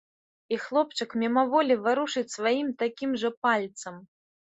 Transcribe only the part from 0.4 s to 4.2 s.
І хлопчык мімаволі варушыць сваім такім жа пальцам.